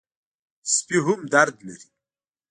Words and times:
سپي 0.73 0.97
هم 1.05 1.19
درد 1.33 1.57
لري. 1.67 1.87